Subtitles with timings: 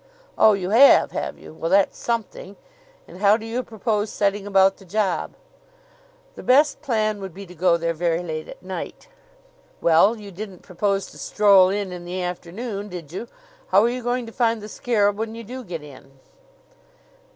[0.35, 1.53] "Oh, you have, have you?
[1.53, 2.55] Well, that's something.
[3.07, 5.35] And how do you propose setting about the job?"
[6.33, 9.09] "The best plan would be to go there very late at night."
[9.79, 13.27] "Well, you didn't propose to stroll in in the afternoon, did you?
[13.67, 16.11] How are you going to find the scarab when you do get in?"